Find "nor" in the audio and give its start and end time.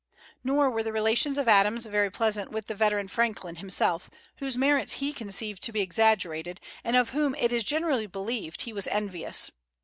0.43-0.71